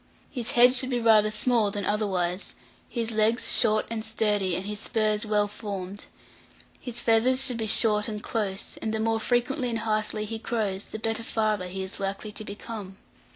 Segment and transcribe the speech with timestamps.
[0.31, 2.55] His head should be rather small than otherwise,
[2.89, 6.07] his legs short and sturdy, and his spurs well formed;
[6.79, 10.85] his feathers should be short and close, and the more frequently and heartily he crows,
[10.85, 12.97] the better father he is likely to become.